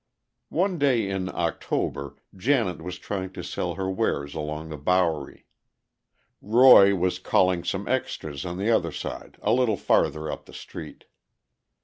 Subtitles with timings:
[0.49, 5.45] One day in October, Janet was trying to sell her wares along the Bowery;
[6.41, 11.05] Roy was calling some extras on the other side, a little farther up the street.